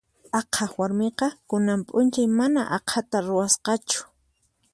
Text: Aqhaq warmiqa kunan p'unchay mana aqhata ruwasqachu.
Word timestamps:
Aqhaq 0.39 0.71
warmiqa 0.79 1.27
kunan 1.49 1.79
p'unchay 1.87 2.27
mana 2.39 2.61
aqhata 2.77 3.17
ruwasqachu. 3.27 3.99